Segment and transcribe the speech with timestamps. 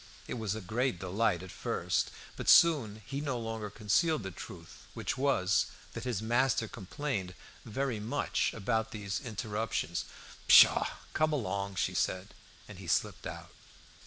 [0.27, 4.87] It was a great delight at first, but soon he no longer concealed the truth,
[4.95, 7.35] which was, that his master complained
[7.65, 10.05] very much about these interruptions.
[10.47, 10.87] "Pshaw!
[11.13, 12.33] come along," she said.
[12.67, 13.51] And he slipped out.